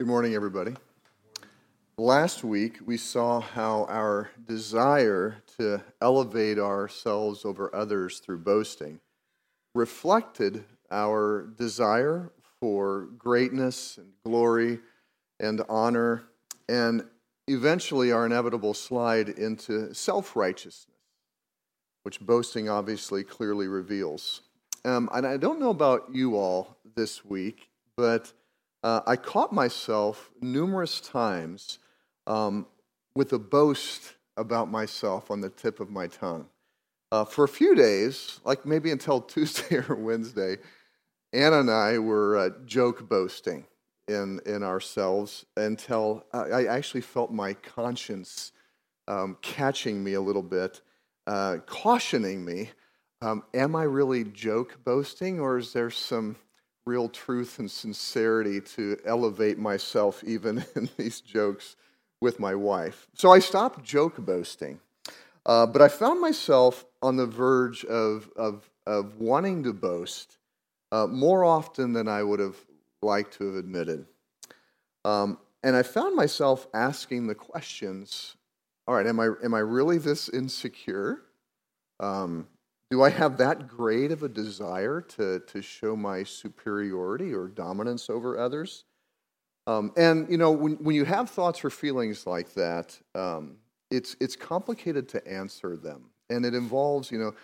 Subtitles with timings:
[0.00, 0.72] Good morning, everybody.
[1.98, 8.98] Last week, we saw how our desire to elevate ourselves over others through boasting
[9.74, 14.78] reflected our desire for greatness and glory
[15.38, 16.22] and honor,
[16.66, 17.04] and
[17.46, 20.96] eventually our inevitable slide into self righteousness,
[22.04, 24.40] which boasting obviously clearly reveals.
[24.82, 28.32] Um, and I don't know about you all this week, but
[28.82, 31.78] uh, I caught myself numerous times
[32.26, 32.66] um,
[33.14, 36.46] with a boast about myself on the tip of my tongue.
[37.12, 40.58] Uh, for a few days, like maybe until Tuesday or Wednesday,
[41.32, 43.66] Anna and I were uh, joke boasting
[44.08, 48.52] in, in ourselves until I actually felt my conscience
[49.06, 50.80] um, catching me a little bit,
[51.26, 52.70] uh, cautioning me
[53.22, 56.36] um, Am I really joke boasting, or is there some
[56.86, 61.76] real truth and sincerity to elevate myself even in these jokes
[62.20, 63.08] with my wife.
[63.14, 64.80] So I stopped joke boasting,
[65.46, 70.38] uh, but I found myself on the verge of, of, of wanting to boast
[70.92, 72.56] uh, more often than I would have
[73.02, 74.06] liked to have admitted.
[75.04, 78.36] Um, and I found myself asking the questions
[78.90, 81.22] all right, am I, am I really this insecure?
[82.00, 82.48] Um,
[82.90, 88.10] do I have that great of a desire to, to show my superiority or dominance
[88.10, 88.84] over others?
[89.66, 93.56] Um, and, you know, when, when you have thoughts or feelings like that, um,
[93.90, 96.10] it's, it's complicated to answer them.
[96.28, 97.34] And it involves, you know,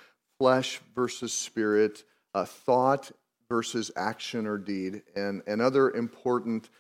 [0.41, 2.03] flesh versus spirit,
[2.35, 3.13] uh, thought
[3.49, 6.71] versus action or deed, and, and other important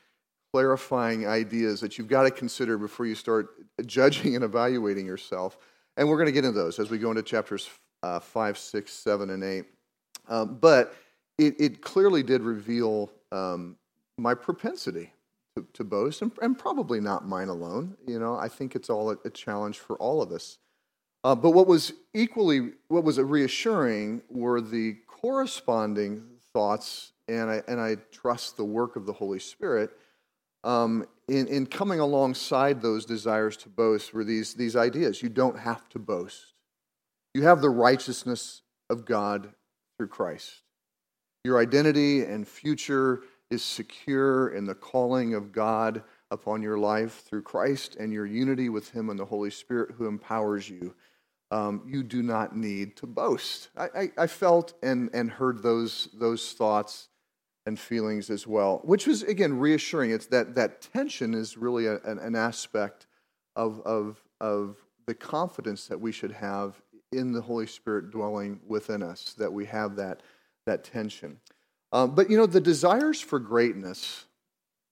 [0.53, 3.49] clarifying ideas that you've got to consider before you start
[3.87, 5.57] judging and evaluating yourself.
[5.97, 7.69] And we're going to get into those as we go into chapters
[8.07, 9.65] uh, 5, 6, 7, and 8.
[10.29, 10.95] Um, but
[11.39, 13.77] it, it, clearly did reveal um,
[14.19, 15.13] my propensity
[15.57, 17.97] to, to boast, and, and, probably not mine alone.
[18.07, 20.59] You know, I think it's all a, a challenge for all of us.
[21.25, 26.23] Uh, but what was equally, what was reassuring were the corresponding
[26.53, 29.91] thoughts, and I, and I trust the work of the Holy Spirit
[30.63, 35.23] um, in, in coming alongside those desires to boast were these, these ideas.
[35.23, 36.53] You don't have to boast.
[37.37, 39.53] You have the righteousness of God
[39.99, 40.63] through Christ.
[41.45, 47.43] Your identity and future is secure in the calling of God upon your life through
[47.43, 50.95] Christ and your unity with Him and the Holy Spirit who empowers you.
[51.51, 53.69] Um, you do not need to boast.
[53.77, 57.11] I, I, I, felt and, and heard those, those thoughts
[57.67, 60.11] and feelings as well, which was, again, reassuring.
[60.11, 63.07] It's that, that tension is really a, an, an aspect
[63.57, 66.81] of, of, of the confidence that we should have
[67.13, 70.23] in the Holy Spirit dwelling within us, that we have that,
[70.67, 71.39] that tension.
[71.93, 74.25] Um, but you know, the desires for greatness,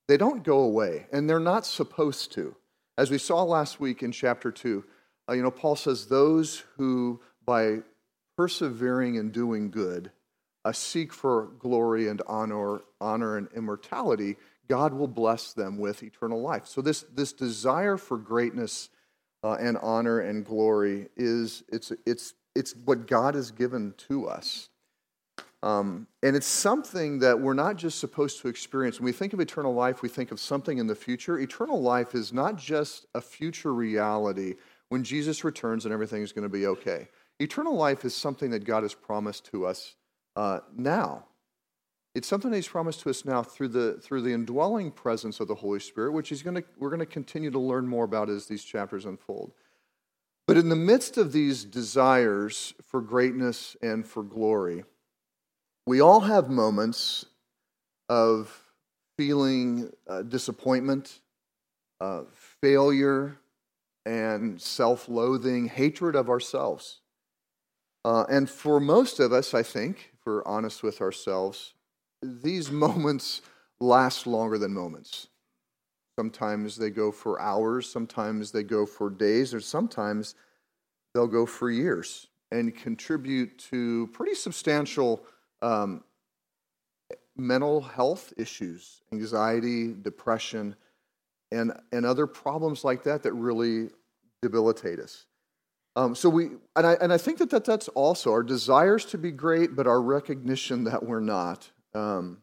[0.08, 2.54] they don't go away, and they're not supposed to.
[2.96, 4.84] As we saw last week in chapter 2,
[5.28, 7.78] uh, you know, Paul says, Those who by
[8.36, 10.10] persevering and doing good
[10.64, 14.36] uh, seek for glory and honor, honor and immortality,
[14.68, 16.66] God will bless them with eternal life.
[16.66, 18.88] So this, this desire for greatness
[19.44, 24.70] uh, and honor and glory is it's, it's, it's what God has given to us.
[25.62, 28.98] Um, and it's something that we're not just supposed to experience.
[28.98, 31.38] When we think of eternal life, we think of something in the future.
[31.38, 34.54] Eternal life is not just a future reality
[34.88, 37.08] when Jesus returns and everything is going to be okay.
[37.38, 39.94] Eternal life is something that God has promised to us
[40.36, 41.24] uh, now.
[42.14, 45.56] It's something he's promised to us now through the, through the indwelling presence of the
[45.56, 48.62] Holy Spirit, which he's gonna, we're going to continue to learn more about as these
[48.62, 49.52] chapters unfold.
[50.46, 54.84] But in the midst of these desires for greatness and for glory,
[55.86, 57.24] we all have moments
[58.08, 58.62] of
[59.16, 61.20] feeling uh, disappointment,
[62.00, 62.22] uh,
[62.60, 63.38] failure,
[64.06, 67.00] and self loathing, hatred of ourselves.
[68.04, 71.73] Uh, and for most of us, I think, if we're honest with ourselves,
[72.42, 73.42] these moments
[73.80, 75.28] last longer than moments.
[76.18, 80.34] Sometimes they go for hours, sometimes they go for days, or sometimes
[81.12, 85.24] they'll go for years and contribute to pretty substantial
[85.60, 86.04] um,
[87.36, 90.76] mental health issues, anxiety, depression,
[91.50, 93.88] and, and other problems like that that really
[94.40, 95.26] debilitate us.
[95.96, 99.18] Um, so we, and I, and I think that, that that's also our desires to
[99.18, 101.70] be great, but our recognition that we're not.
[101.94, 102.42] Um,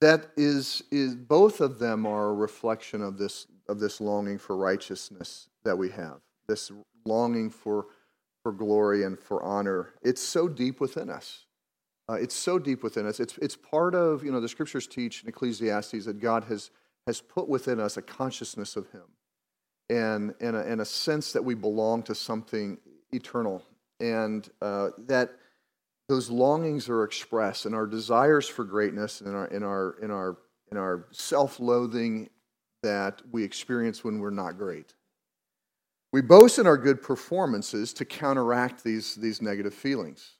[0.00, 4.56] that is, is both of them are a reflection of this of this longing for
[4.56, 6.72] righteousness that we have this
[7.04, 7.86] longing for
[8.42, 11.44] for glory and for honor it's so deep within us
[12.10, 13.20] Uh, it's so deep within us.
[13.20, 16.70] It's, it's part of, you know, the scriptures teach in Ecclesiastes that God has,
[17.06, 19.04] has put within us a consciousness of Him
[19.90, 22.78] and, and, a, and a sense that we belong to something
[23.12, 23.62] eternal.
[24.00, 25.32] And uh, that
[26.08, 30.38] those longings are expressed and our desires for greatness and our, in our, in our,
[30.70, 32.30] in our self loathing
[32.82, 34.94] that we experience when we're not great.
[36.12, 40.36] We boast in our good performances to counteract these, these negative feelings.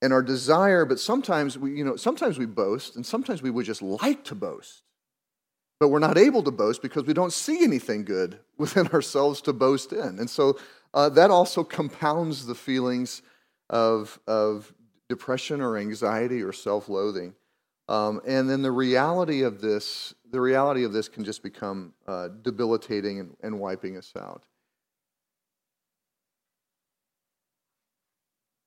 [0.00, 3.66] And our desire, but sometimes we, you know, sometimes we boast, and sometimes we would
[3.66, 4.82] just like to boast.
[5.80, 9.52] But we're not able to boast because we don't see anything good within ourselves to
[9.52, 10.20] boast in.
[10.20, 10.58] And so
[10.94, 13.22] uh, that also compounds the feelings
[13.72, 14.72] of, of
[15.08, 17.34] depression or anxiety or self loathing.
[17.88, 22.28] Um, and then the reality of this, the reality of this can just become uh,
[22.42, 24.44] debilitating and, and wiping us out.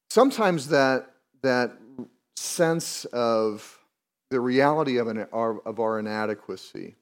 [0.09, 1.11] Sometimes that,
[1.41, 1.73] that
[2.35, 3.79] sense of
[4.31, 6.95] the reality of, an, of our inadequacy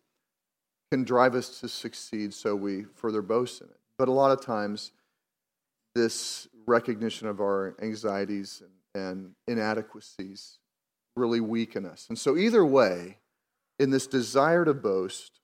[0.91, 3.79] can drive us to succeed, so we further boast in it.
[3.97, 4.91] But a lot of times,
[5.95, 8.61] this recognition of our anxieties
[8.93, 10.59] and, and inadequacies
[11.15, 12.07] really weaken us.
[12.09, 13.17] And so, either way,
[13.79, 15.39] in this desire to boast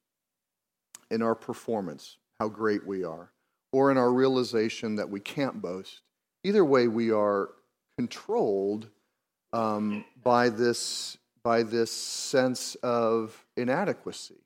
[1.11, 3.31] in our performance, how great we are,
[3.71, 6.01] or in our realization that we can't boast,
[6.43, 7.49] either way, we are
[7.97, 8.89] controlled
[9.51, 14.41] um, by, this, by this sense of inadequacy,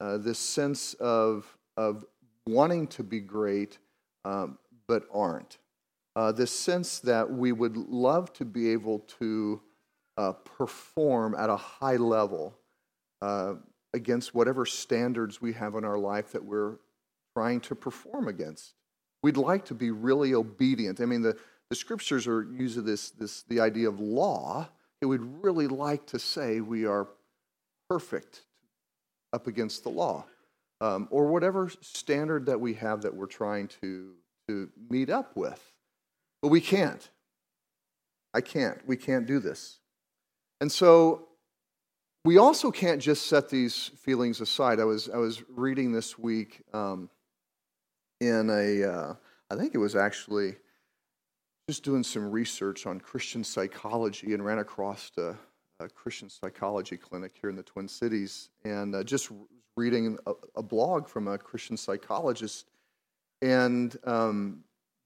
[0.00, 2.04] uh, this sense of, of
[2.46, 3.78] wanting to be great
[4.24, 5.58] um, but aren't.
[6.18, 9.60] Uh, this sense that we would love to be able to
[10.16, 12.58] uh, perform at a high level
[13.22, 13.54] uh,
[13.94, 16.74] against whatever standards we have in our life that we're
[17.36, 18.74] trying to perform against.
[19.22, 21.00] We'd like to be really obedient.
[21.00, 21.38] I mean, the,
[21.70, 24.68] the scriptures are using this, this the idea of law.
[25.00, 27.06] It would really like to say we are
[27.88, 28.42] perfect
[29.32, 30.24] up against the law,
[30.80, 34.14] um, or whatever standard that we have that we're trying to
[34.48, 35.62] to meet up with.
[36.42, 37.08] But we can't.
[38.34, 38.78] I can't.
[38.86, 39.78] We can't do this.
[40.60, 41.28] And so
[42.24, 44.80] we also can't just set these feelings aside.
[44.80, 47.10] I was, I was reading this week um,
[48.20, 49.14] in a, uh,
[49.50, 50.56] I think it was actually
[51.68, 55.36] just doing some research on Christian psychology and ran across a,
[55.80, 59.30] a Christian psychology clinic here in the Twin Cities and uh, just
[59.76, 62.70] reading a, a, blog from a Christian psychologist.
[63.42, 64.64] And um,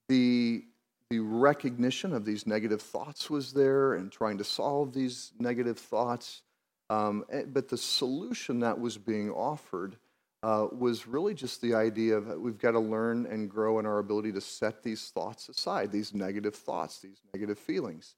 [0.09, 0.65] the
[1.13, 6.41] the recognition of these negative thoughts was there and trying to solve these negative thoughts.
[6.89, 9.97] Um, eh, but the solution that was being offered
[10.43, 13.99] uh, was really just the idea of we've got to learn and grow in our
[13.99, 18.15] ability to set these thoughts aside, these negative thoughts, these negative feelings.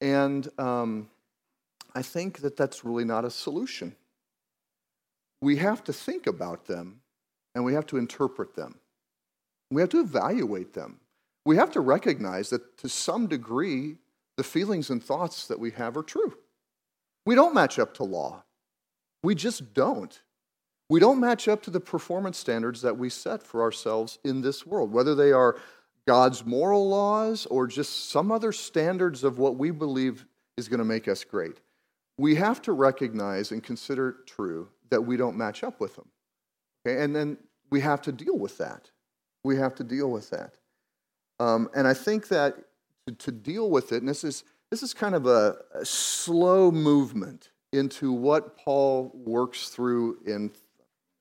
[0.00, 1.10] And um,
[1.94, 3.94] I think that that's really not a solution.
[5.42, 7.02] We have to think about them
[7.54, 8.78] and we have to interpret them.
[9.70, 11.01] We have to evaluate them
[11.44, 13.96] we have to recognize that to some degree,
[14.36, 16.34] the feelings and thoughts that we have are true.
[17.26, 18.44] We don't match up to law.
[19.22, 20.20] We just don't.
[20.88, 24.66] We don't match up to the performance standards that we set for ourselves in this
[24.66, 25.56] world, whether they are
[26.06, 30.84] God's moral laws or just some other standards of what we believe is going to
[30.84, 31.60] make us great.
[32.18, 36.08] We have to recognize and consider true that we don't match up with them.
[36.84, 37.02] Okay?
[37.02, 37.38] And then
[37.70, 38.90] we have to deal with that.
[39.44, 40.58] We have to deal with that.
[41.42, 42.54] Um, and I think that
[43.08, 46.70] to, to, deal with it, and this is, this is kind of a, a, slow
[46.70, 50.52] movement into what Paul works through in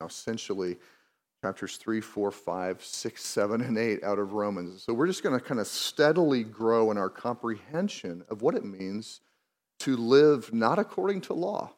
[0.06, 0.78] essentially
[1.44, 4.84] chapters 3, 4, 5, 6, 7, and 8 out of Romans.
[4.84, 8.63] So we're just going to kind of steadily grow in our comprehension of what it
[8.63, 9.22] means
[9.80, 11.72] to live not according to law,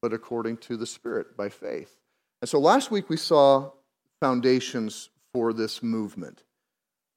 [0.00, 1.96] but according to the Spirit by faith.
[2.40, 3.70] And so last week we saw
[4.18, 6.42] foundations for this movement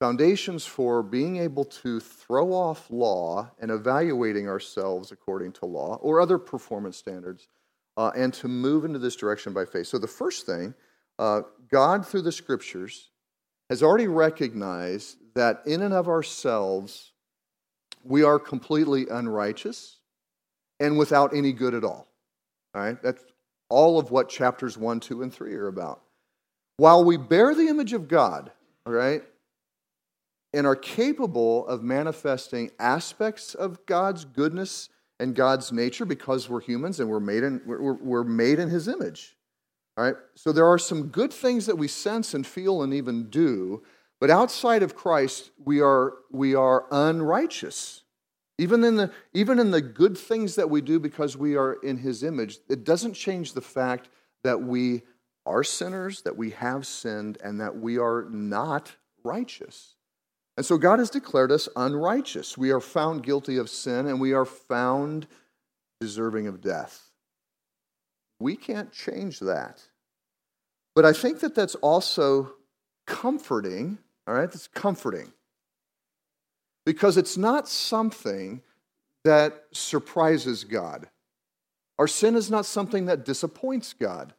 [0.06, 6.22] foundations for being able to throw off law and evaluating ourselves according to law or
[6.22, 7.48] other performance standards
[7.98, 9.88] uh, and to move into this direction by faith.
[9.88, 10.76] So, the first thing,
[11.18, 13.10] uh, God through the scriptures
[13.72, 17.14] has already recognized that in and of ourselves,
[18.04, 19.98] we are completely unrighteous
[20.80, 22.08] and without any good at all.
[22.76, 23.02] All right?
[23.02, 23.26] That's
[23.70, 26.04] all of what chapters 1, 2, and 3 are about.
[26.78, 28.52] While we bear the image of God,
[28.86, 29.24] all right,
[30.56, 34.88] and are capable of manifesting aspects of God's goodness
[35.20, 38.88] and God's nature because we're humans and we're made in, we're, we're made in His
[38.88, 39.36] image.
[39.98, 40.16] All right?
[40.36, 43.84] So there are some good things that we sense and feel and even do,
[44.22, 48.04] but outside of Christ, we are, we are unrighteous.
[48.58, 51.98] Even in, the, even in the good things that we do because we are in
[51.98, 54.08] his image, it doesn't change the fact
[54.46, 55.02] that we
[55.46, 58.96] are sinners, that we have sinned, and that we are not
[59.26, 59.96] righteous.
[60.58, 62.58] And so God has declared us unrighteous.
[62.58, 65.28] We are found guilty of sin and we are found
[66.00, 67.12] deserving of death.
[68.40, 69.82] We can't change that.
[70.94, 72.54] But I think that that's also
[73.06, 73.98] comforting,
[74.28, 74.50] all right?
[74.50, 75.34] That's comforting
[76.86, 78.62] because it's not something
[79.26, 81.10] that surprises God.
[81.98, 84.34] Our sin is not something that disappoints God.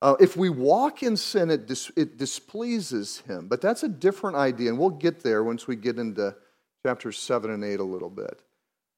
[0.00, 3.48] Uh, if we walk in sin, it, dis- it displeases Him.
[3.48, 6.36] But that's a different idea, and we'll get there once we get into
[6.84, 8.40] chapters 7 and 8 a little bit.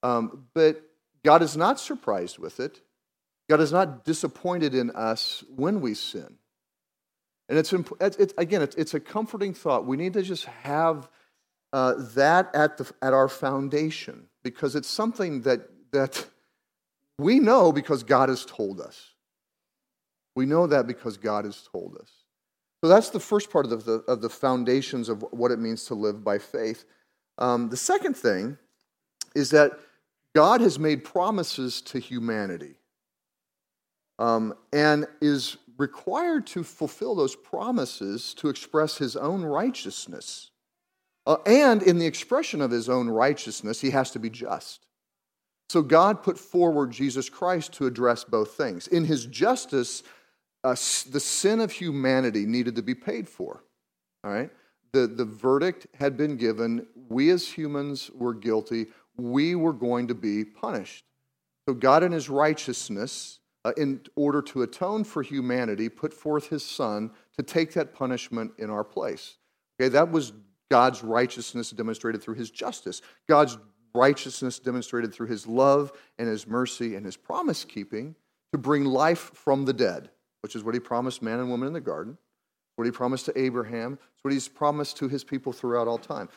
[0.02, 0.82] Um, but
[1.24, 2.80] God is not surprised with it.
[3.48, 6.36] God is not disappointed in us when we sin.
[7.48, 9.84] And it's, it's again, it's, it's, a comforting thought.
[9.84, 11.08] We need to just have
[11.72, 16.26] uh, that at, the, at our foundation because it's something that, that
[17.18, 19.14] we know because God has told us.
[20.34, 22.10] We know that because God has told us.
[22.82, 25.94] So that's the first part of the, of the foundations of what it means to
[25.94, 26.84] live by faith.
[27.38, 28.56] Um, the second thing
[29.34, 29.72] is that
[30.34, 32.74] God has made promises to humanity
[34.18, 40.50] um, and is required to fulfill those promises to express his own righteousness.
[41.26, 44.86] Uh, and in the expression of his own righteousness, he has to be just.
[45.68, 48.88] So God put forward Jesus Christ to address both things.
[48.88, 50.02] In his justice,
[50.64, 53.64] uh, the sin of humanity needed to be paid for.
[54.24, 54.50] All right?
[54.92, 56.86] The, the verdict had been given.
[57.08, 58.86] We as humans were guilty.
[59.16, 61.04] We were going to be punished.
[61.68, 66.64] So God, in his righteousness, uh, in order to atone for humanity, put forth his
[66.64, 69.36] son to take that punishment in our place.
[69.80, 70.32] Okay, that was
[70.70, 73.02] God's righteousness demonstrated through his justice.
[73.28, 73.58] God's
[73.94, 78.14] righteousness demonstrated through his love and his mercy and his promise keeping
[78.52, 80.10] to bring life from the dead,
[80.42, 82.18] which is what he promised man and woman in the garden,
[82.76, 86.28] what he promised to Abraham, it's what he's promised to his people throughout all time.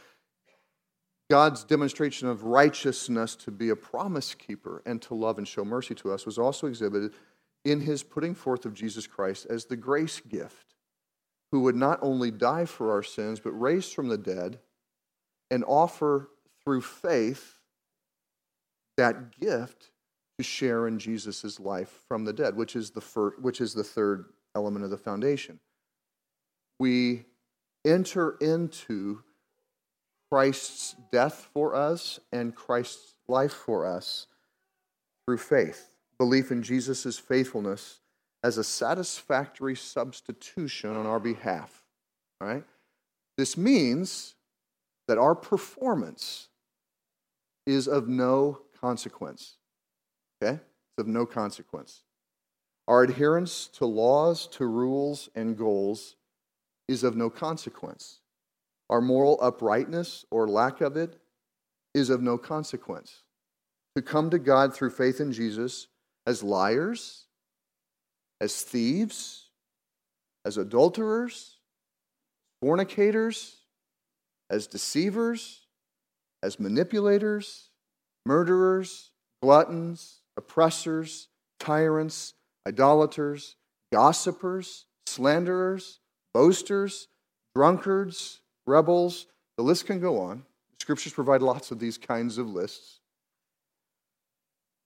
[1.29, 5.95] God's demonstration of righteousness to be a promise keeper and to love and show mercy
[5.95, 7.13] to us was also exhibited
[7.65, 10.75] in his putting forth of Jesus Christ as the grace gift
[11.51, 14.59] who would not only die for our sins, but raise from the dead
[15.49, 16.29] and offer
[16.63, 17.59] through faith
[18.97, 19.91] that gift
[20.43, 24.25] share in Jesus' life from the dead, which is the, first, which is the third
[24.55, 25.59] element of the foundation.
[26.79, 27.25] We
[27.85, 29.23] enter into
[30.31, 34.27] Christ's death for us and Christ's life for us
[35.25, 37.99] through faith, belief in Jesus' faithfulness
[38.43, 41.83] as a satisfactory substitution on our behalf.
[42.41, 42.63] All right?
[43.37, 44.35] This means
[45.07, 46.49] that our performance
[47.65, 49.57] is of no consequence.
[50.43, 50.55] Okay?
[50.55, 52.03] It's of no consequence.
[52.87, 56.15] Our adherence to laws, to rules, and goals
[56.87, 58.19] is of no consequence.
[58.89, 61.17] Our moral uprightness or lack of it
[61.93, 63.23] is of no consequence.
[63.95, 65.87] To come to God through faith in Jesus
[66.27, 67.25] as liars,
[68.41, 69.49] as thieves,
[70.45, 71.57] as adulterers,
[72.61, 73.55] fornicators,
[74.49, 75.61] as deceivers,
[76.41, 77.69] as manipulators,
[78.25, 81.27] murderers, gluttons, oppressors,
[81.59, 82.33] tyrants,
[82.67, 83.55] idolaters,
[83.91, 85.99] gossipers, slanderers,
[86.33, 87.07] boasters,
[87.55, 89.27] drunkards, rebels.
[89.57, 90.43] The list can go on.
[90.79, 92.99] Scriptures provide lots of these kinds of lists.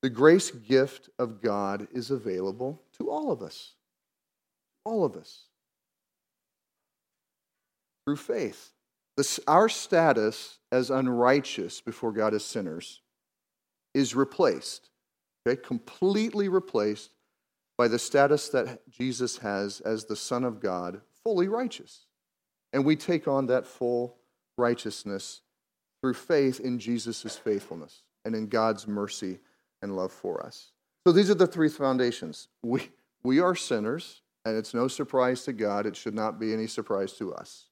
[0.02, 3.74] The grace gift of God is available to all of us.
[4.86, 5.46] All of us.
[8.06, 8.74] Through faith.
[9.16, 13.02] This, our status as unrighteous before God as sinners
[13.96, 14.92] is replaced,
[15.48, 17.12] okay, completely replaced
[17.78, 22.06] by the status that Jesus has as the Son of God, fully righteous.
[22.74, 24.18] And we take on that full
[24.58, 25.42] righteousness
[26.02, 29.40] through faith in Jesus' faithfulness and in God's mercy
[29.82, 30.72] and love for us.
[31.06, 32.48] So these are the three foundations.
[32.64, 32.90] We,
[33.24, 35.86] we are sinners, and it's no surprise to God.
[35.86, 37.66] It should not be any surprise to us.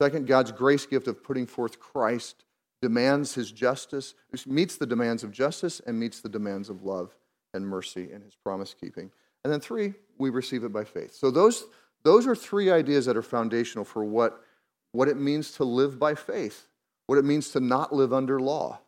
[0.00, 2.44] Second, God's grace gift of putting forth Christ
[2.82, 7.16] demands his justice, meets the demands of justice, and meets the demands of love
[7.54, 9.10] and mercy and his promise keeping.
[9.44, 11.14] And then three, we receive it by faith.
[11.14, 11.64] So those,
[12.02, 14.42] those are three ideas that are foundational for what,
[14.90, 16.66] what it means to live by faith,
[17.06, 18.80] what it means to not live under law,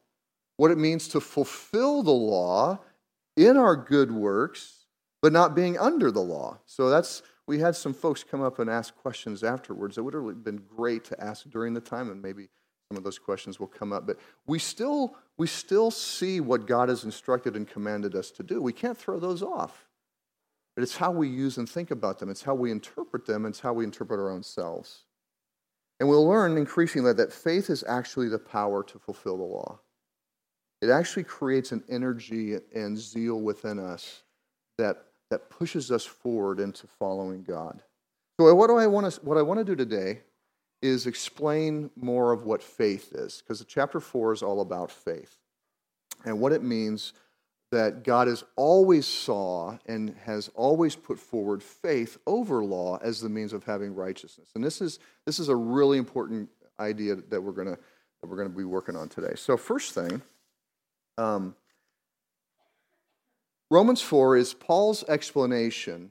[0.57, 2.81] what it means to fulfill the law
[3.37, 4.87] in our good works,
[5.23, 6.59] but not being under the law.
[6.67, 10.45] So that's we had some folks come up and ask questions afterwards that would have
[10.45, 12.49] been great to ask during the time and maybe
[12.89, 14.07] some of those questions will come up.
[14.07, 18.61] But we still, we still see what God has instructed and commanded us to do.
[18.61, 19.87] We can't throw those off.
[20.75, 23.61] But it's how we use and think about them, it's how we interpret them, it's
[23.61, 25.05] how we interpret our own selves.
[26.01, 29.79] And we'll learn increasingly that faith is actually the power to fulfill the law.
[30.83, 34.25] It actually creates an energy and zeal within us
[34.77, 37.83] that, that pushes us forward into following God.
[38.39, 40.23] So, what, do I want to, what I want to do today
[40.83, 45.39] is explain more of what faith is, because chapter 4 is all about faith
[46.25, 47.13] and what it means
[47.73, 53.29] that God has always saw and has always put forward faith over law as the
[53.29, 54.51] means of having righteousness.
[54.55, 57.79] And this is, this is a really important idea that we're to
[58.25, 59.35] that we're to be working on today.
[59.37, 60.23] So, first thing,
[61.19, 61.55] um,
[63.71, 66.11] Romans 4 is Paul's explanation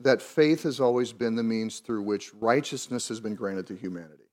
[0.00, 4.24] that faith has always been the means through which righteousness has been granted to humanity.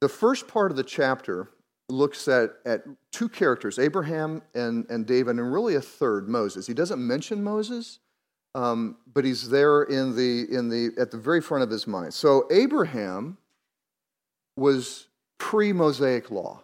[0.00, 1.48] The first part of the chapter
[1.88, 6.66] looks at, at two characters, Abraham and, and David, and really a third, Moses.
[6.66, 8.00] He doesn't mention Moses,
[8.54, 12.12] um, but he's there in the, in the, at the very front of his mind.
[12.12, 13.38] So Abraham
[14.56, 15.08] was
[15.38, 16.62] pre Mosaic law.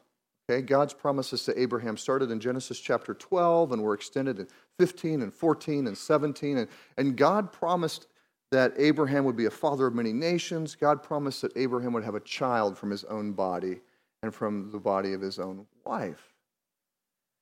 [0.51, 4.49] Okay, God's promises to Abraham started in Genesis chapter 12 and were extended in
[4.79, 6.59] 15 and 14 and 17.
[6.59, 8.09] And, and God promised
[8.51, 10.75] that Abraham would be a father of many nations.
[10.75, 13.81] God promised that Abraham would have a child from his own body
[14.23, 16.35] and from the body of his own wife.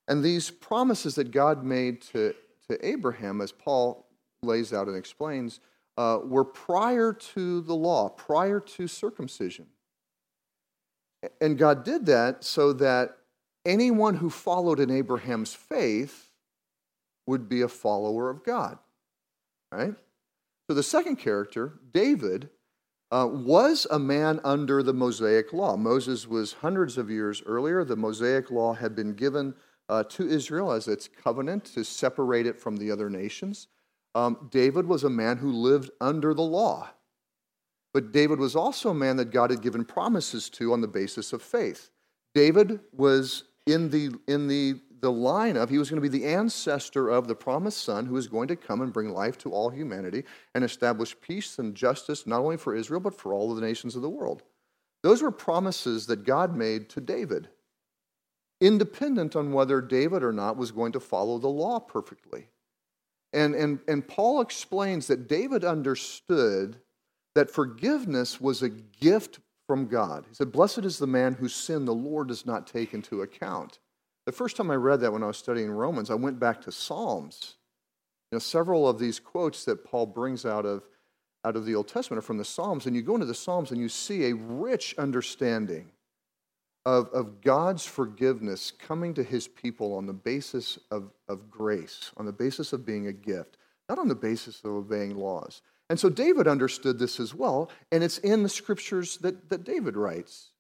[0.06, 2.35] And these promises that God made to,
[2.68, 4.06] to Abraham, as Paul
[4.42, 5.59] lays out and explains,
[5.97, 9.66] uh, were prior to the law, prior to circumcision.
[11.40, 13.16] And God did that so that
[13.64, 16.30] anyone who followed in Abraham's faith
[17.26, 18.78] would be a follower of God.
[19.70, 19.94] Right?
[20.68, 22.50] So the second character, David,
[23.10, 25.76] uh, was a man under the Mosaic law.
[25.76, 27.84] Moses was hundreds of years earlier.
[27.84, 29.54] The Mosaic law had been given
[29.88, 33.68] uh, to Israel as its covenant to separate it from the other nations.
[34.14, 36.90] Um, David was a man who lived under the law.
[37.92, 41.33] But David was also a man that God had given promises to on the basis
[41.33, 41.90] of faith.
[42.35, 46.26] David was in the, in the the line of he was going to be the
[46.26, 49.68] ancestor of the promised son who was going to come and bring life to all
[49.68, 50.22] humanity
[50.55, 53.96] and establish peace and justice not only for Israel but for all of the nations
[53.96, 54.44] of the world.
[55.02, 57.48] Those were promises that God made to David,
[58.61, 62.46] independent on whether David or not was going to follow the law perfectly.
[63.33, 66.76] And, and, and Paul explains that David understood
[67.35, 70.25] that forgiveness was a gift from God.
[70.29, 73.79] He said, Blessed is the man whose sin the Lord does not take into account.
[74.27, 76.73] The first time I read that when I was studying Romans, I went back to
[76.73, 77.57] Psalms.
[78.31, 80.85] You know, several of these quotes that Paul brings out of,
[81.45, 83.71] out of the Old Testament are from the Psalms, and you go into the Psalms
[83.71, 85.90] and you see a rich understanding
[86.85, 92.27] of, of God's forgiveness coming to his people on the basis of, of grace, on
[92.27, 93.57] the basis of being a gift,
[93.88, 95.62] not on the basis of obeying laws.
[95.90, 99.97] And so David understood this as well, and it's in the scriptures that, that David
[99.97, 100.51] writes.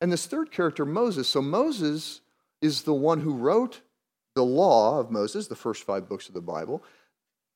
[0.00, 1.28] And this third character, Moses.
[1.28, 2.20] So Moses
[2.60, 3.80] is the one who wrote
[4.34, 6.82] the law of Moses, the first five books of the Bible,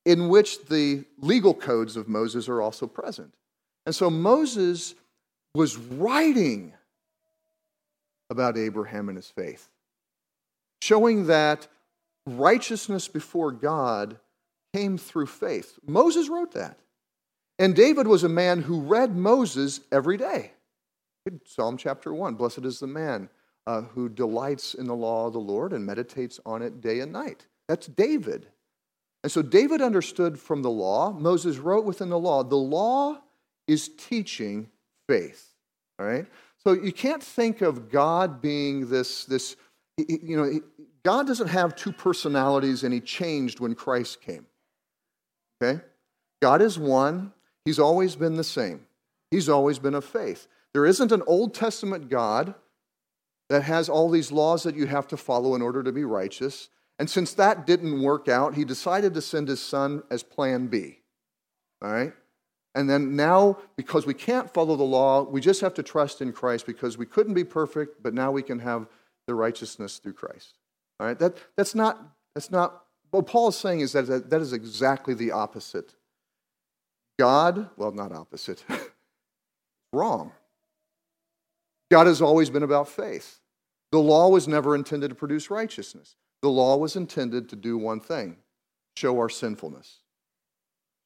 [0.04, 3.34] in which the legal codes of Moses are also present.
[3.84, 4.94] And so Moses
[5.54, 6.72] was writing
[8.30, 9.68] about Abraham and his faith,
[10.82, 11.68] showing that
[12.26, 14.18] righteousness before God
[14.74, 15.78] came through faith.
[15.86, 16.78] Moses wrote that.
[17.58, 20.52] And David was a man who read Moses every day.
[21.44, 23.28] Psalm chapter 1 Blessed is the man
[23.66, 27.12] uh, who delights in the law of the Lord and meditates on it day and
[27.12, 27.46] night.
[27.68, 28.46] That's David.
[29.22, 33.18] And so David understood from the law, Moses wrote within the law, the law
[33.66, 34.70] is teaching
[35.08, 35.52] faith.
[35.98, 36.26] All right?
[36.64, 39.56] So you can't think of God being this, this
[39.96, 40.60] you know,
[41.04, 44.46] God doesn't have two personalities and he changed when Christ came.
[45.60, 45.80] Okay?
[46.40, 47.32] God is one,
[47.68, 48.86] he's always been the same.
[49.30, 50.48] He's always been of faith.
[50.72, 52.54] There isn't an Old Testament God
[53.50, 56.70] that has all these laws that you have to follow in order to be righteous.
[56.98, 61.00] And since that didn't work out, he decided to send his son as plan B.
[61.82, 62.14] All right?
[62.74, 66.32] And then now, because we can't follow the law, we just have to trust in
[66.32, 68.86] Christ because we couldn't be perfect, but now we can have
[69.26, 70.54] the righteousness through Christ.
[70.98, 71.18] All right?
[71.18, 72.00] That, that's not,
[72.34, 75.94] that's not, what Paul is saying is that that, that is exactly the opposite.
[77.18, 78.64] God, well, not opposite,
[79.92, 80.32] wrong.
[81.90, 83.40] God has always been about faith.
[83.90, 86.16] The law was never intended to produce righteousness.
[86.42, 88.36] The law was intended to do one thing
[88.96, 89.98] show our sinfulness.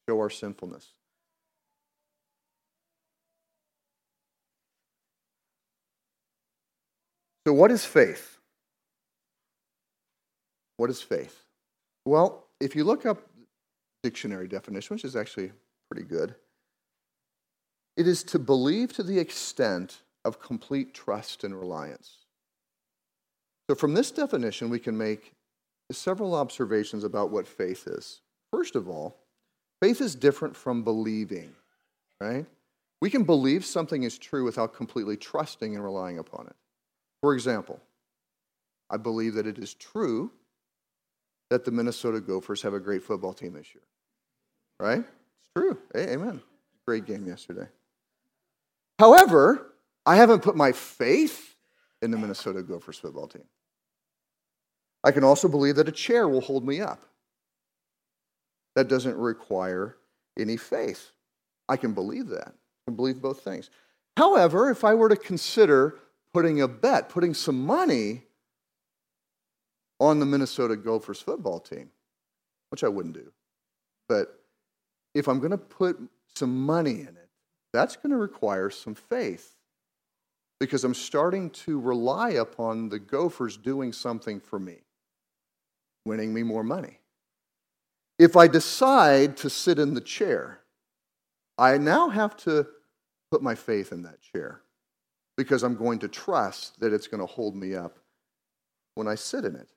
[0.09, 0.93] Show our sinfulness.
[7.47, 8.39] So, what is faith?
[10.77, 11.45] What is faith?
[12.05, 13.23] Well, if you look up
[14.03, 15.53] dictionary definition, which is actually
[15.93, 16.35] pretty good,
[17.99, 22.21] it is to believe to the extent of complete trust and reliance.
[23.69, 25.35] So, from this definition, we can make
[25.91, 28.23] several observations about what faith is.
[28.51, 29.19] First of all,
[29.83, 31.53] faith is different from believing,
[32.19, 32.47] right?
[33.03, 36.57] We can believe something is true without completely trusting and relying upon it.
[37.21, 37.79] For example,
[38.89, 40.31] I believe that it is true
[41.51, 43.85] that the Minnesota Gophers have a great football team this year.
[44.81, 45.05] Right?
[45.57, 45.79] True.
[45.97, 46.41] Amen.
[46.87, 47.69] Great game yesterday.
[48.99, 49.73] However,
[50.07, 51.57] I haven't put my faith
[52.01, 53.45] in the Minnesota Gophers football team.
[55.05, 57.05] I can also believe that a chair will hold me up.
[58.75, 59.97] That doesn't require
[60.39, 61.11] any faith.
[61.69, 62.49] I can believe that.
[62.49, 63.71] I can believe both things.
[64.17, 65.99] However, if I were to consider
[66.33, 68.23] putting a bet, putting some money
[70.01, 71.91] on the Minnesota Gophers football team,
[72.71, 73.33] which I wouldn't do,
[74.09, 74.42] but
[75.15, 75.99] if I'm going to put
[76.35, 77.29] some money in it,
[77.73, 79.57] that's going to require some faith
[80.61, 84.83] because I'm starting to rely upon the Gophers doing something for me
[86.05, 86.99] winning me more money.
[88.19, 90.61] If I decide to sit in the chair,
[91.59, 92.67] I now have to
[93.31, 94.63] put my faith in that chair
[95.37, 97.99] because I'm going to trust that it's going to hold me up
[98.95, 99.69] when I sit in it.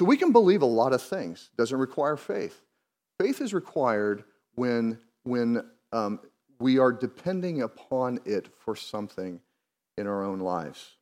[0.00, 1.50] So we can believe a lot of things.
[1.52, 2.60] It doesn't require faith.
[3.20, 4.24] Faith is required
[4.58, 6.20] when, when um,
[6.58, 9.40] we are depending upon it for something
[9.96, 10.96] in our own lives.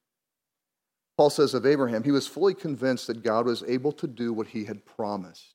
[1.17, 4.49] Paul says of Abraham, he was fully convinced that God was able to do what
[4.49, 5.55] he had promised.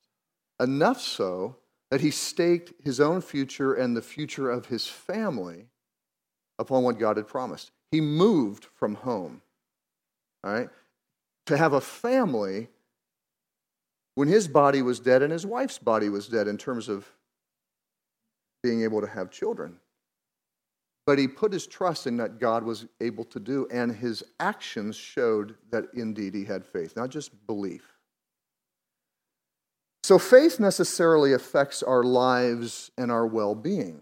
[0.59, 1.57] Enough so
[1.91, 5.67] that he staked his own future and the future of his family
[6.57, 7.71] upon what God had promised.
[7.91, 9.41] He moved from home,
[10.43, 10.69] all right,
[11.45, 12.69] to have a family
[14.15, 17.07] when his body was dead and his wife's body was dead in terms of
[18.63, 19.77] being able to have children.
[21.05, 24.95] But he put his trust in that God was able to do, and his actions
[24.95, 27.97] showed that indeed he had faith, not just belief.
[30.03, 34.01] So faith necessarily affects our lives and our well being.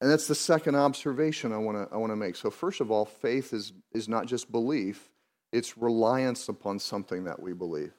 [0.00, 2.34] And that's the second observation I want to I wanna make.
[2.34, 5.10] So, first of all, faith is, is not just belief,
[5.52, 7.92] it's reliance upon something that we believe.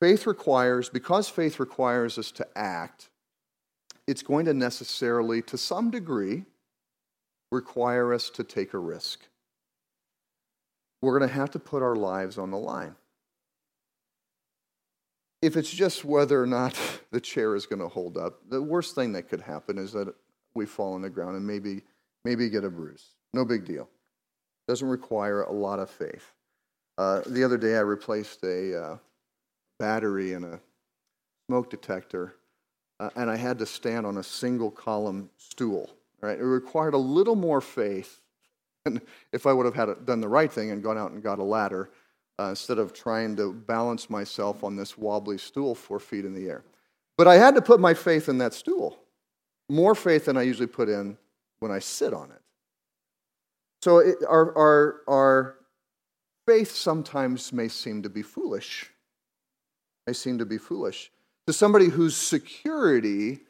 [0.00, 3.08] Faith requires, because faith requires us to act,
[4.06, 6.44] it's going to necessarily, to some degree,
[7.50, 9.20] require us to take a risk.
[11.00, 12.94] We're going to have to put our lives on the line.
[15.40, 16.78] If it's just whether or not
[17.10, 20.14] the chair is going to hold up, the worst thing that could happen is that
[20.54, 21.82] we fall on the ground and maybe,
[22.24, 23.06] maybe get a bruise.
[23.34, 23.88] No big deal.
[24.68, 26.32] Doesn't require a lot of faith.
[26.98, 28.96] Uh, the other day, I replaced a uh,
[29.78, 30.60] battery in a
[31.48, 32.34] smoke detector
[33.02, 35.90] uh, and I had to stand on a single column stool.
[36.20, 36.38] Right?
[36.38, 38.20] It required a little more faith
[38.84, 39.00] than
[39.32, 41.42] if I would have had done the right thing and gone out and got a
[41.42, 41.90] ladder
[42.38, 46.48] uh, instead of trying to balance myself on this wobbly stool four feet in the
[46.48, 46.62] air.
[47.18, 49.00] But I had to put my faith in that stool,
[49.68, 51.18] more faith than I usually put in
[51.58, 52.40] when I sit on it.
[53.82, 55.56] So it, our, our, our
[56.46, 58.90] faith sometimes may seem to be foolish.
[60.06, 61.10] May seem to be foolish
[61.46, 63.40] to somebody whose security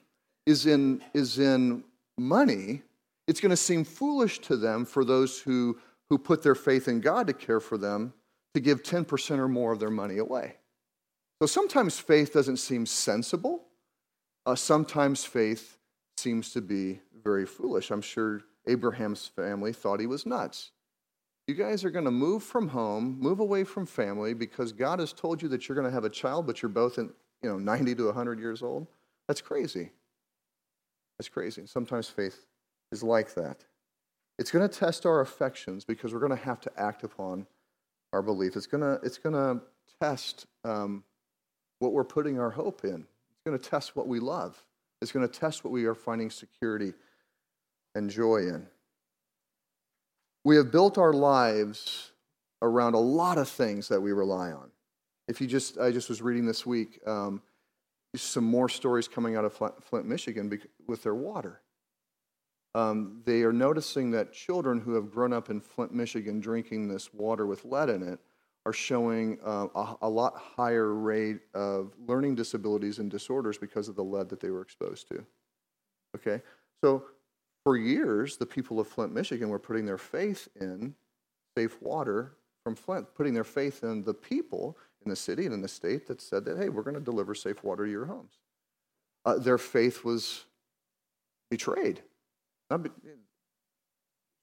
[0.47, 1.85] is in, is in
[2.19, 2.83] money,
[3.27, 5.79] it's going to seem foolish to them for those who,
[6.11, 8.13] who put their faith in God to care for them
[8.55, 10.57] to give 10% or more of their money away.
[11.41, 13.65] So sometimes faith doesn't seem sensible.
[14.45, 15.79] Uh, sometimes faith
[16.17, 17.91] seems to be very foolish.
[17.91, 20.71] I'm sure Abraham's family thought he was nuts.
[21.49, 25.13] You guys are going to move from home, move away from family because God has
[25.13, 27.11] told you that you're going to have a child, but you're both in,
[27.43, 28.87] you know, 90 to 100 years old.
[29.29, 29.91] That's crazy.
[31.19, 31.67] That's crazy.
[31.67, 32.47] Sometimes faith
[32.91, 33.65] is like that.
[34.39, 37.47] It's going to test our affections because we're going to have to act upon
[38.13, 38.57] our belief.
[38.57, 39.63] It's going to, it's going to
[40.01, 41.05] test um,
[41.79, 43.07] what we're putting our hope in.
[43.31, 44.61] It's going to test what we love.
[45.01, 46.93] It's going to test what we are finding security
[47.95, 48.67] and joy in.
[50.45, 52.13] We have built our lives
[52.63, 54.71] around a lot of things that we rely on.
[55.33, 57.41] If you just, I just was reading this week um,
[58.15, 61.63] some more stories coming out of Flint, Michigan with their water.
[62.75, 67.15] Um, they are noticing that children who have grown up in Flint, Michigan, drinking this
[67.15, 68.19] water with lead in it,
[68.67, 73.97] are showing uh, a, a, lot higher rate of learning disabilities and disorders because of
[73.97, 75.25] the lead that they were exposed to.
[76.15, 76.43] Okay,
[76.85, 77.05] so
[77.65, 80.95] for years, the people of Flint, Michigan, were putting their faith in
[81.57, 85.63] safe water from Flint, putting their faith in the people in the city and in
[85.63, 88.39] the state that said that, hey, we're going to deliver safe water to your homes.
[89.25, 90.45] Uh, their faith was
[91.51, 92.03] betrayed.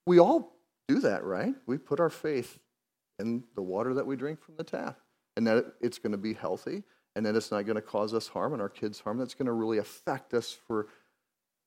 [0.06, 0.56] We all
[0.88, 1.56] do that, right?
[1.66, 2.60] We put our faith
[3.20, 5.00] in the water that we drink from the tap
[5.36, 6.84] and that it's going to be healthy
[7.16, 9.18] and that it's not going to cause us harm and our kids harm.
[9.18, 10.88] That's going to really affect us for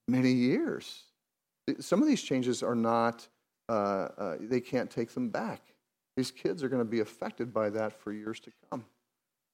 [0.08, 1.04] many years.
[1.80, 3.26] Some of these changes are not,
[3.68, 5.62] uh, uh, they can't take them back.
[6.16, 8.84] These kids are going to be affected by that for years to come.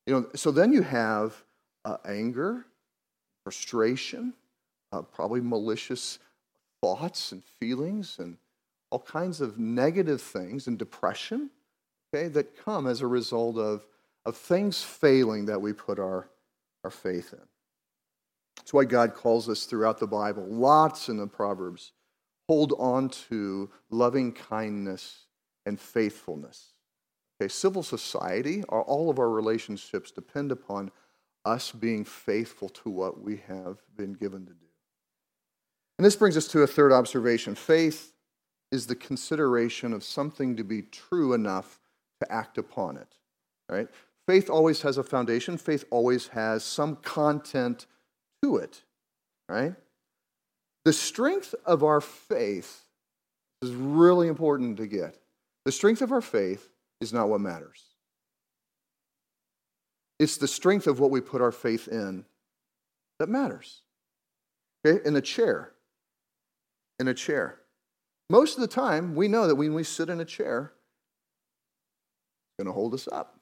[0.06, 1.44] You know, so then you have
[1.84, 2.66] uh, anger,
[3.44, 4.34] frustration,
[4.92, 6.18] uh, probably malicious
[6.80, 8.36] thoughts and feelings, and
[8.90, 11.50] all kinds of negative things, and depression,
[12.12, 13.86] okay, that come as a result of,
[14.24, 16.28] of things failing that we put our,
[16.84, 17.46] our faith in.
[18.56, 21.92] That's why God calls us throughout the Bible, lots in the Proverbs,
[22.48, 25.26] hold on to loving kindness
[25.68, 26.72] and faithfulness.
[27.40, 30.90] Okay, civil society, all of our relationships depend upon
[31.44, 34.66] us being faithful to what we have been given to do.
[35.98, 37.54] And this brings us to a third observation.
[37.54, 38.12] Faith
[38.72, 41.78] is the consideration of something to be true enough
[42.20, 43.14] to act upon it.
[43.68, 43.88] Right?
[44.26, 45.56] Faith always has a foundation.
[45.56, 47.86] Faith always has some content
[48.42, 48.82] to it.
[49.48, 49.74] Right?
[50.84, 52.82] The strength of our faith
[53.62, 55.18] is really important to get.
[55.68, 57.84] The strength of our faith is not what matters.
[60.18, 62.24] It's the strength of what we put our faith in
[63.18, 63.82] that matters.
[64.82, 65.06] Okay?
[65.06, 65.72] In a chair.
[66.98, 67.58] In a chair.
[68.30, 70.72] Most of the time, we know that when we sit in a chair,
[72.46, 73.38] it's going to hold us up.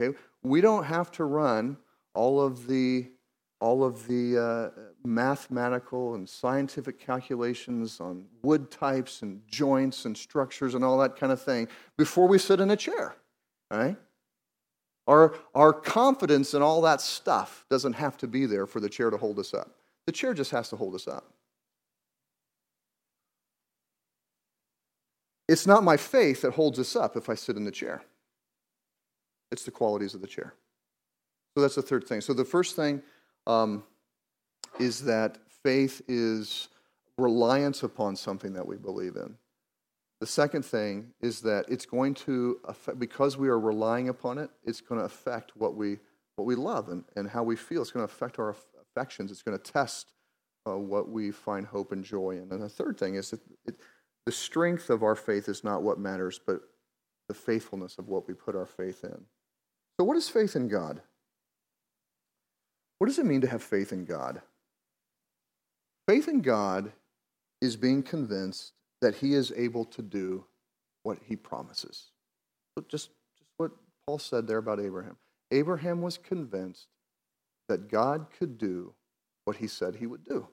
[0.00, 0.16] Okay?
[0.44, 1.76] We don't have to run
[2.14, 3.08] all of the
[3.60, 10.74] all of the uh, mathematical and scientific calculations on wood types and joints and structures
[10.74, 13.14] and all that kind of thing before we sit in a chair,
[13.70, 13.96] right?
[15.06, 19.10] Our, our confidence in all that stuff doesn't have to be there for the chair
[19.10, 19.70] to hold us up.
[20.06, 21.30] The chair just has to hold us up.
[25.46, 28.02] It's not my faith that holds us up if I sit in the chair.
[29.52, 30.54] It's the qualities of the chair.
[31.54, 32.22] So that's the third thing.
[32.22, 33.02] So the first thing
[33.46, 33.84] um,
[34.78, 36.68] is that faith is
[37.16, 39.36] reliance upon something that we believe in.
[40.20, 44.50] The second thing is that it's going to affect, because we are relying upon it,
[44.64, 45.98] it's going to affect what we,
[46.36, 47.82] what we love and, and how we feel.
[47.82, 49.30] It's going to affect our affections.
[49.30, 50.12] It's going to test
[50.66, 52.50] uh, what we find hope and joy in.
[52.50, 53.76] And the third thing is that it,
[54.24, 56.60] the strength of our faith is not what matters, but
[57.28, 59.26] the faithfulness of what we put our faith in.
[59.98, 61.02] So, what is faith in God?
[62.98, 64.40] What does it mean to have faith in God?
[66.06, 66.92] Faith in God
[67.60, 70.44] is being convinced that he is able to do
[71.02, 72.10] what he promises.
[72.76, 73.10] Just, just
[73.56, 73.72] what
[74.06, 75.16] Paul said there about Abraham.
[75.50, 76.88] Abraham was convinced
[77.68, 78.94] that God could do
[79.44, 80.48] what he said he would do.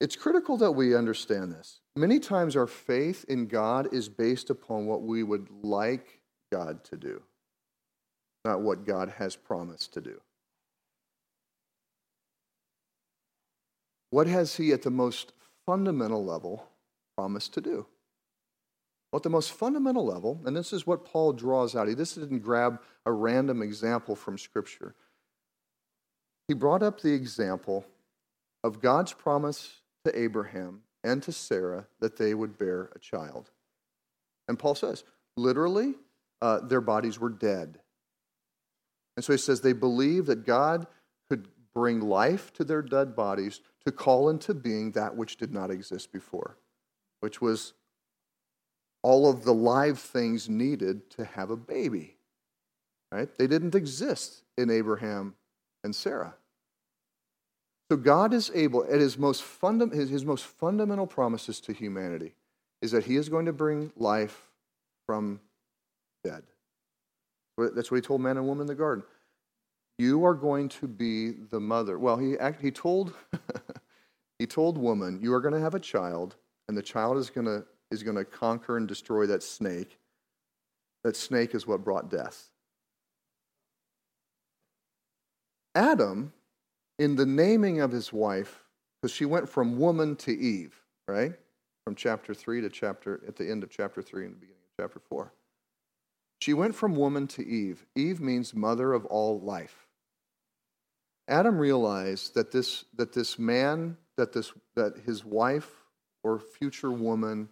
[0.00, 1.80] It's critical that we understand this.
[1.96, 6.20] Many times our faith in God is based upon what we would like
[6.52, 7.22] God to do
[8.46, 10.20] not what God has promised to do.
[14.10, 15.32] What has He at the most
[15.66, 16.68] fundamental level
[17.16, 17.86] promised to do?
[19.10, 22.14] Well, at the most fundamental level, and this is what Paul draws out, he this
[22.14, 24.94] didn't grab a random example from Scripture.
[26.48, 27.86] He brought up the example
[28.62, 33.50] of God's promise to Abraham and to Sarah that they would bear a child.
[34.48, 35.04] And Paul says,
[35.36, 35.94] literally,
[36.42, 37.80] uh, their bodies were dead.
[39.16, 40.86] And so he says they believe that God
[41.30, 45.70] could bring life to their dead bodies to call into being that which did not
[45.70, 46.56] exist before,
[47.20, 47.72] which was
[49.02, 52.16] all of the live things needed to have a baby.
[53.12, 53.28] Right?
[53.38, 55.36] They didn't exist in Abraham
[55.84, 56.34] and Sarah.
[57.88, 62.34] So God is able, at his most, funda- his, his most fundamental promises to humanity,
[62.82, 64.50] is that he is going to bring life
[65.06, 65.38] from
[66.24, 66.42] dead.
[67.56, 69.04] That's what he told man and woman in the garden.
[69.98, 71.98] You are going to be the mother.
[71.98, 73.14] Well, he, he, told,
[74.38, 76.36] he told woman, You are going to have a child,
[76.68, 79.98] and the child is going to, is going to conquer and destroy that snake.
[81.04, 82.50] That snake is what brought death.
[85.74, 86.32] Adam,
[86.98, 88.64] in the naming of his wife,
[89.00, 90.74] because she went from woman to Eve,
[91.06, 91.32] right?
[91.84, 94.84] From chapter 3 to chapter, at the end of chapter 3 and the beginning of
[94.84, 95.32] chapter 4.
[96.40, 97.86] She went from woman to Eve.
[97.94, 99.85] Eve means mother of all life.
[101.28, 105.70] Adam realized that this, that this man, that, this, that his wife
[106.22, 107.48] or future woman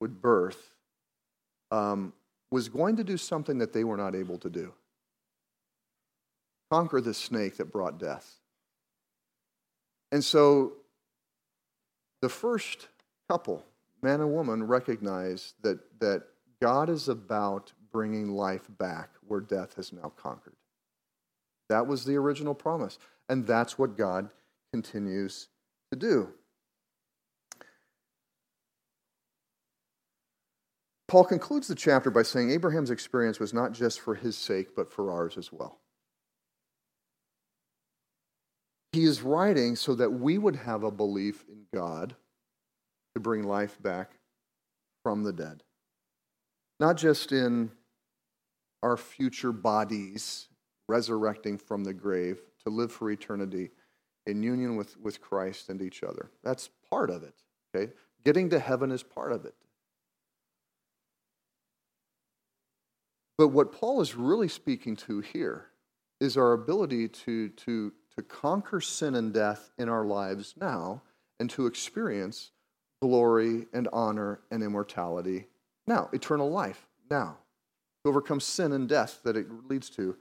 [0.00, 0.74] would birth
[1.70, 2.12] um,
[2.50, 4.72] was going to do something that they were not able to do
[6.70, 8.40] conquer the snake that brought death.
[10.12, 10.74] And so
[12.20, 12.88] the first
[13.28, 13.64] couple,
[14.02, 16.24] man and woman, recognize that, that
[16.60, 20.57] God is about bringing life back where death has now conquered.
[21.68, 22.98] That was the original promise.
[23.28, 24.30] And that's what God
[24.72, 25.48] continues
[25.92, 26.28] to do.
[31.08, 34.92] Paul concludes the chapter by saying Abraham's experience was not just for his sake, but
[34.92, 35.80] for ours as well.
[38.92, 42.14] He is writing so that we would have a belief in God
[43.14, 44.12] to bring life back
[45.02, 45.62] from the dead.
[46.78, 47.70] Not just in
[48.82, 50.47] our future bodies
[50.88, 53.70] resurrecting from the grave to live for eternity
[54.26, 56.30] in union with, with Christ and each other.
[56.42, 57.34] That's part of it.
[57.74, 57.92] Okay?
[58.24, 59.54] Getting to heaven is part of it.
[63.36, 65.66] But what Paul is really speaking to here
[66.20, 71.02] is our ability to, to, to conquer sin and death in our lives now
[71.38, 72.50] and to experience
[73.00, 75.46] glory and honor and immortality
[75.88, 77.38] now, eternal life now,
[78.04, 80.16] to overcome sin and death that it leads to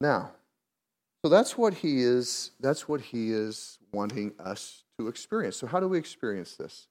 [0.00, 0.32] now.
[1.24, 5.56] So that's what he is that's what he is wanting us to experience.
[5.56, 6.88] So how do we experience this?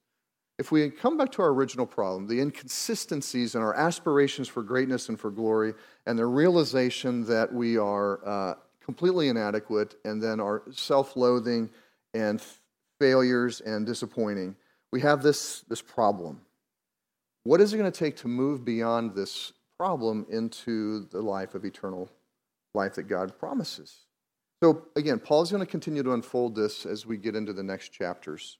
[0.58, 5.08] If we come back to our original problem, the inconsistencies in our aspirations for greatness
[5.08, 5.74] and for glory,
[6.06, 11.68] and the realization that we are uh, completely inadequate, and then our self loathing
[12.14, 12.42] and
[12.98, 14.56] failures and disappointing,
[14.92, 16.40] we have this, this problem.
[17.44, 21.64] What is it going to take to move beyond this problem into the life of
[21.64, 22.08] eternal
[22.76, 24.06] life that God promises?
[24.62, 27.88] So, again, Paul's going to continue to unfold this as we get into the next
[27.90, 28.58] chapters.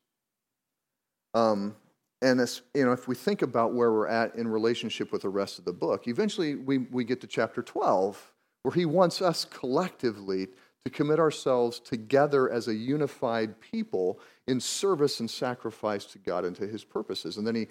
[1.32, 1.76] Um,
[2.20, 5.28] and as, you know, if we think about where we're at in relationship with the
[5.28, 9.44] rest of the book, eventually we, we get to chapter 12, where he wants us
[9.44, 10.48] collectively
[10.84, 16.56] to commit ourselves together as a unified people in service and sacrifice to God and
[16.56, 17.36] to his purposes.
[17.36, 17.68] And then he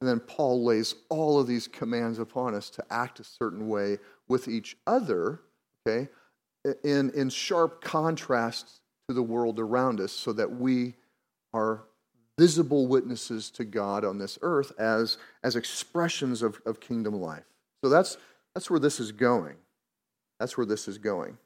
[0.00, 3.98] and then Paul lays all of these commands upon us to act a certain way
[4.28, 5.40] with each other,
[5.88, 6.08] okay,
[6.84, 10.94] in, in sharp contrast to the world around us so that we
[11.52, 11.84] are
[12.38, 17.44] visible witnesses to God on this earth as, as expressions of, of kingdom life.
[17.82, 18.16] So that's,
[18.54, 19.56] that's where this is going.
[20.38, 21.38] That's where this is going.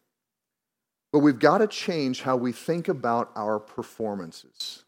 [1.12, 4.84] But we've got to change how we think about our performances.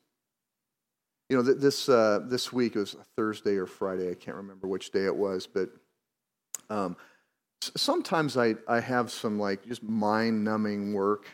[1.30, 4.90] You know, this, uh, this week, it was Thursday or Friday, I can't remember which
[4.90, 5.70] day it was, but
[6.68, 6.96] um,
[7.76, 11.26] sometimes I, I have some like just mind numbing work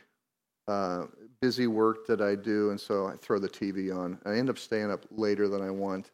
[0.71, 1.07] uh,
[1.41, 4.19] busy work that I do, and so I throw the TV on.
[4.25, 6.13] I end up staying up later than I want.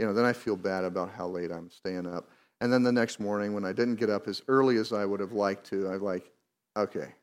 [0.00, 2.28] You know, then I feel bad about how late I'm staying up.
[2.60, 5.20] And then the next morning, when I didn't get up as early as I would
[5.20, 6.32] have liked to, I'm like,
[6.76, 7.14] okay,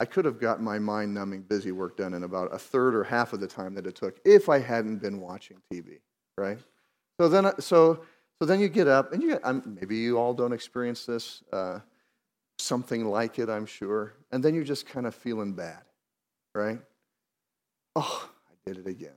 [0.00, 3.04] I could have got my mind numbing busy work done in about a third or
[3.04, 6.00] half of the time that it took if I hadn't been watching TV,
[6.36, 6.58] right?
[7.20, 8.00] So then, so,
[8.38, 11.80] so then you get up, and you maybe you all don't experience this, uh,
[12.58, 15.82] something like it, I'm sure, and then you're just kind of feeling bad
[16.56, 16.78] right?
[17.94, 19.12] Oh, I did it again.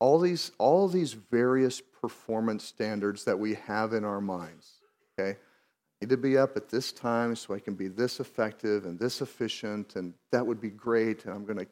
[0.00, 4.72] All these, all these various performance standards that we have in our minds,
[5.18, 5.38] okay?
[5.38, 8.98] I need to be up at this time so I can be this effective and
[8.98, 11.66] this efficient, and that would be great, and I'm going to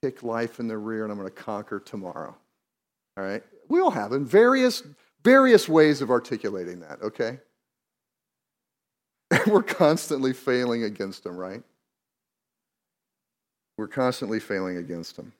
[0.00, 2.36] kick life in the rear and I'm going to conquer tomorrow.
[3.16, 3.42] All right?
[3.68, 4.84] We all have in various,
[5.24, 7.38] various ways of articulating that, okay?
[9.30, 11.62] And we're constantly failing against them, right?
[13.78, 15.32] We're constantly failing against them.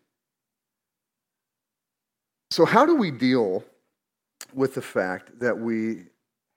[2.51, 3.65] So, how do we deal
[4.53, 6.05] with the fact that we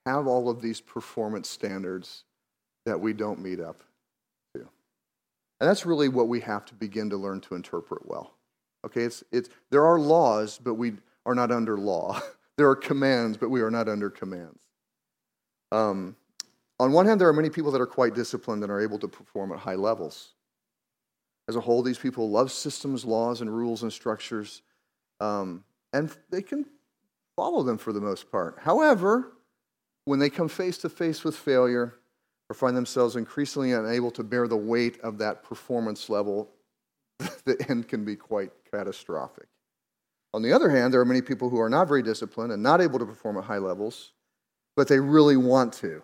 [0.05, 2.23] have all of these performance standards
[2.85, 3.81] that we don't meet up
[4.53, 4.61] to?
[5.59, 8.33] And that's really what we have to begin to learn to interpret well.
[8.85, 10.93] Okay, it's, it's, there are laws, but we
[11.25, 12.21] are not under law.
[12.57, 14.61] There are commands, but we are not under commands.
[15.71, 16.15] Um,
[16.79, 19.07] on one hand, there are many people that are quite disciplined and are able to
[19.07, 20.33] perform at high levels.
[21.47, 24.61] As a whole, these people love systems, laws, and rules and structures,
[25.19, 26.65] um, and they can
[27.35, 28.57] follow them for the most part.
[28.59, 29.33] However,
[30.05, 31.95] when they come face to face with failure
[32.49, 36.49] or find themselves increasingly unable to bear the weight of that performance level,
[37.45, 39.47] the end can be quite catastrophic.
[40.35, 42.81] On the other hand, there are many people who are not very disciplined and not
[42.81, 44.11] able to perform at high levels,
[44.75, 46.03] but they really want to.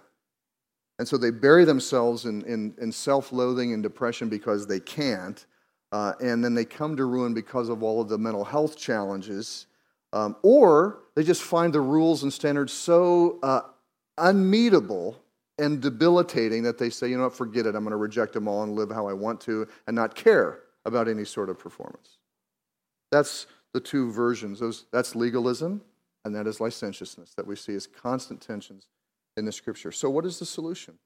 [0.99, 5.45] And so they bury themselves in, in, in self loathing and depression because they can't.
[5.91, 9.67] Uh, and then they come to ruin because of all of the mental health challenges
[10.13, 13.61] Um, or they just find the rules and standards so uh,
[14.17, 15.15] unmeetable
[15.57, 17.75] and debilitating that they say, you know what, forget it.
[17.75, 20.59] I'm going to reject them all and live how I want to and not care
[20.86, 22.17] about any sort of performance.
[23.11, 24.59] That's the two versions.
[24.59, 25.82] Those, that's legalism
[26.26, 28.88] and that is licentiousness that we see as constant tensions
[29.38, 29.91] in the scripture.
[29.91, 30.97] So, what is the solution?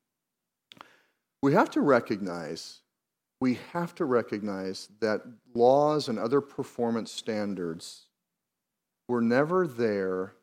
[1.42, 2.82] We have to recognize,
[3.40, 5.22] we have to recognize that
[5.54, 8.08] laws and other performance standards
[9.08, 10.34] were never there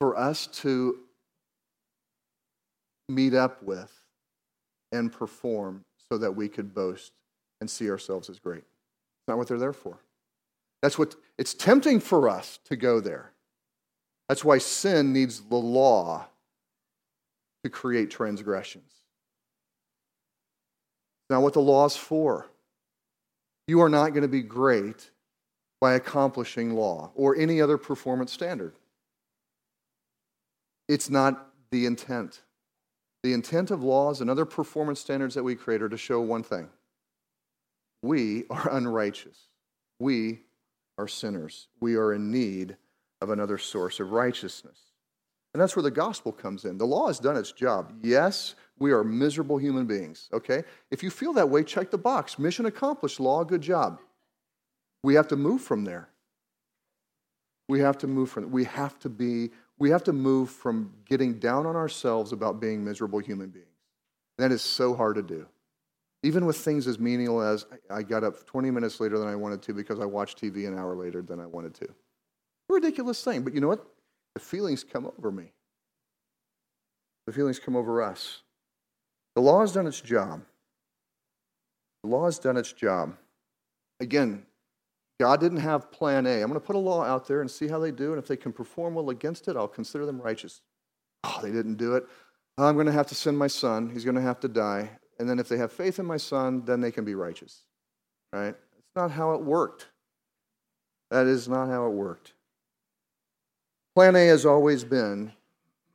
[0.00, 0.98] for us to
[3.08, 3.92] meet up with
[4.92, 7.12] and perform so that we could boast
[7.60, 8.58] and see ourselves as great.
[8.58, 9.98] It's not what they're there for.
[10.82, 13.32] That's what it's tempting for us to go there.
[14.28, 16.26] That's why sin needs the law
[17.64, 18.92] to create transgressions.
[21.30, 22.46] Now, what the law is for.
[23.66, 25.10] You are not going to be great
[25.80, 28.74] by accomplishing law or any other performance standard.
[30.88, 32.40] It's not the intent.
[33.22, 36.42] The intent of laws and other performance standards that we create are to show one
[36.42, 36.68] thing
[38.02, 39.38] we are unrighteous.
[39.98, 40.40] We
[40.96, 41.68] are sinners.
[41.80, 42.76] We are in need
[43.20, 44.78] of another source of righteousness.
[45.54, 46.78] And that's where the gospel comes in.
[46.78, 47.92] The law has done its job.
[48.02, 50.62] Yes, we are miserable human beings, okay?
[50.90, 52.38] If you feel that way, check the box.
[52.38, 53.98] Mission accomplished, law, good job.
[55.02, 56.10] We have to move from there.
[57.68, 61.38] We have to move from we have to be we have to move from getting
[61.38, 63.66] down on ourselves about being miserable human beings.
[64.38, 65.46] That is so hard to do.
[66.22, 69.62] Even with things as menial as I got up 20 minutes later than I wanted
[69.62, 71.84] to because I watched TV an hour later than I wanted to.
[71.84, 73.86] A ridiculous thing, but you know what?
[74.34, 75.52] The feelings come over me.
[77.26, 78.42] The feelings come over us.
[79.34, 80.42] The law has done its job.
[82.02, 83.16] The law has done its job.
[84.00, 84.44] Again,
[85.20, 86.40] God didn't have plan A.
[86.42, 88.28] I'm going to put a law out there and see how they do, and if
[88.28, 90.60] they can perform well against it, I'll consider them righteous.
[91.24, 92.06] Oh, they didn't do it.
[92.56, 93.90] I'm going to have to send my son.
[93.90, 94.90] He's going to have to die.
[95.18, 97.62] And then if they have faith in my son, then they can be righteous.
[98.32, 98.54] Right?
[98.78, 99.86] It's not how it worked.
[101.10, 102.32] That is not how it worked.
[103.94, 105.32] Plan A has always been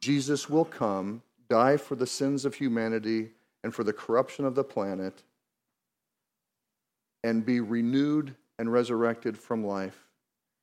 [0.01, 3.30] Jesus will come, die for the sins of humanity
[3.63, 5.24] and for the corruption of the planet,
[7.24, 10.09] and be renewed and resurrected from life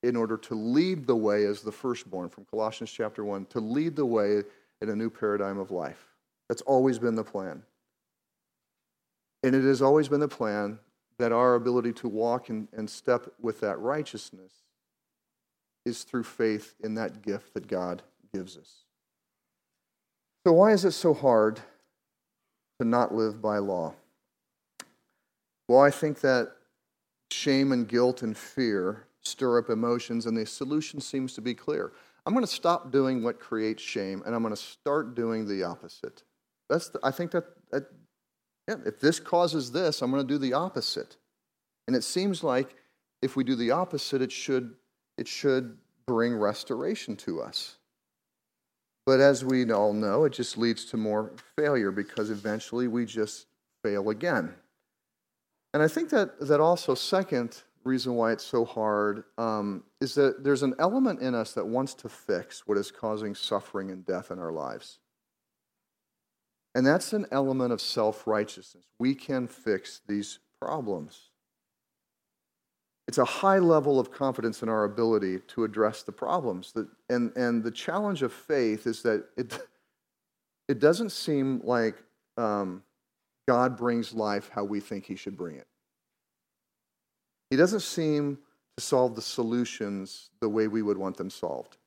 [0.02, 3.96] in order to lead the way as the firstborn from Colossians chapter 1, to lead
[3.96, 4.42] the way
[4.82, 6.06] in a new paradigm of life.
[6.48, 7.62] That's always been the plan.
[9.42, 10.78] And it has always been the plan
[11.18, 14.52] that our ability to walk and, and step with that righteousness
[15.84, 18.02] is through faith in that gift that God
[18.34, 18.84] gives us.
[20.46, 21.60] So, why is it so hard
[22.78, 23.94] to not live by law?
[25.68, 26.52] Well, I think that
[27.30, 31.92] shame and guilt and fear stir up emotions, and the solution seems to be clear.
[32.24, 35.64] I'm going to stop doing what creates shame, and I'm going to start doing the
[35.64, 36.22] opposite.
[36.68, 37.84] That's the, I think that, that
[38.70, 41.16] yeah, if this causes this, I'm going to do the opposite.
[41.86, 42.76] And it seems like
[43.20, 44.74] if we do the opposite, it should,
[45.18, 47.76] it should bring restoration to us.
[49.06, 53.46] But as we all know, it just leads to more failure because eventually we just
[53.82, 54.54] fail again.
[55.74, 60.44] And I think that, that also, second reason why it's so hard um, is that
[60.44, 64.30] there's an element in us that wants to fix what is causing suffering and death
[64.30, 64.98] in our lives.
[66.74, 68.84] And that's an element of self righteousness.
[68.98, 71.30] We can fix these problems.
[73.08, 76.72] It's a high level of confidence in our ability to address the problems.
[76.72, 79.58] That, and, and the challenge of faith is that it,
[80.68, 81.96] it doesn't seem like
[82.36, 82.84] um,
[83.48, 85.66] God brings life how we think He should bring it.
[87.50, 88.38] He doesn't seem
[88.76, 91.78] to solve the solutions the way we would want them solved.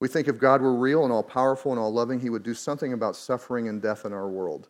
[0.00, 2.54] We think if God were real and all powerful and all loving, he would do
[2.54, 4.68] something about suffering and death in our world.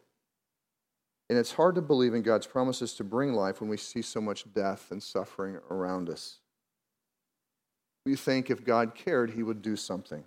[1.29, 4.21] And it's hard to believe in God's promises to bring life when we see so
[4.21, 6.41] much death and suffering around us.
[8.05, 10.25] We think if God cared, he would do something.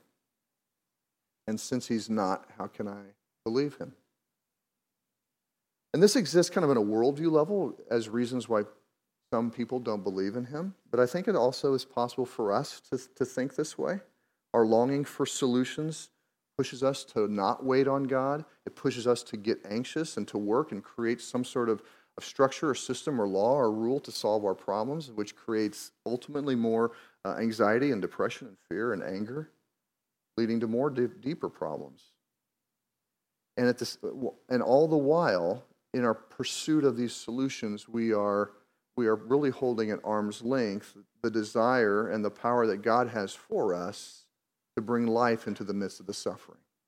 [1.48, 3.02] And since he's not, how can I
[3.44, 3.94] believe him?
[5.94, 8.64] And this exists kind of in a worldview level as reasons why
[9.34, 10.74] some people don't believe in him.
[10.90, 14.00] But I think it also is possible for us to, to think this way.
[14.54, 16.10] Our longing for solutions
[16.58, 18.46] pushes us to not wait on God.
[18.66, 21.82] It pushes us to get anxious and to work and create some sort of,
[22.18, 26.56] of structure or system or law or rule to solve our problems, which creates ultimately
[26.56, 26.92] more
[27.26, 29.50] uh, anxiety and depression and fear and anger,
[30.38, 32.12] leading to more deeper problems.
[33.58, 33.98] And, at this,
[34.50, 38.52] and all the while, in our pursuit of these solutions, we are
[38.96, 43.34] we are really holding at arm's length the desire and the power that God has
[43.34, 44.23] for us
[44.76, 46.60] to bring life into the midst of the suffering.